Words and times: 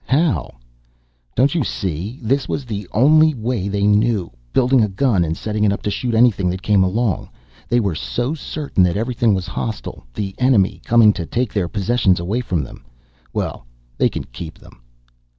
"How?" 0.07 0.55
"Don't 1.35 1.53
you 1.53 1.63
see? 1.63 2.17
This 2.23 2.49
was 2.49 2.65
the 2.65 2.87
only 2.91 3.35
way 3.35 3.67
they 3.67 3.85
knew, 3.85 4.31
building 4.51 4.83
a 4.83 4.87
gun 4.89 5.23
and 5.23 5.37
setting 5.37 5.63
it 5.63 5.71
up 5.71 5.83
to 5.83 5.91
shoot 5.91 6.15
anything 6.15 6.49
that 6.49 6.63
came 6.63 6.83
along. 6.83 7.29
They 7.69 7.79
were 7.79 7.93
so 7.93 8.33
certain 8.33 8.81
that 8.81 8.97
everything 8.97 9.35
was 9.35 9.45
hostile, 9.45 10.03
the 10.15 10.33
enemy, 10.39 10.81
coming 10.85 11.13
to 11.13 11.27
take 11.27 11.53
their 11.53 11.67
possessions 11.67 12.19
away 12.19 12.41
from 12.41 12.63
them. 12.63 12.83
Well, 13.31 13.67
they 13.99 14.09
can 14.09 14.23
keep 14.23 14.57
them." 14.57 14.81